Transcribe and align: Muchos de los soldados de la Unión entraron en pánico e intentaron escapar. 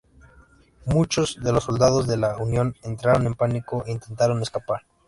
Muchos 0.87 1.39
de 1.43 1.53
los 1.53 1.65
soldados 1.65 2.07
de 2.07 2.17
la 2.17 2.35
Unión 2.39 2.75
entraron 2.81 3.27
en 3.27 3.35
pánico 3.35 3.83
e 3.85 3.91
intentaron 3.91 4.41
escapar. 4.41 4.81